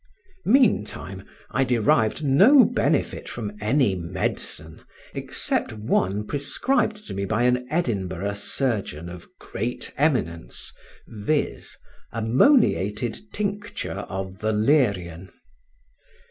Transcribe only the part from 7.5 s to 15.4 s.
Edinburgh surgeon of great eminence, viz., ammoniated tincture of valerian.